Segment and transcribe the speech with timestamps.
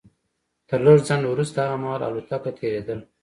[0.67, 3.03] تر لږ ځنډ وروسته هغه مهال الوتکه تېرېدله